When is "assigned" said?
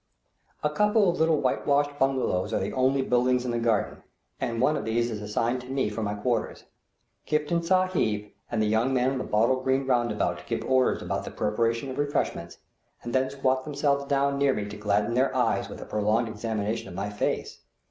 5.21-5.61